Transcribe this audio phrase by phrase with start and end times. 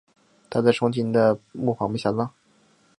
[0.49, 2.27] 她在双亲的墓旁被下葬。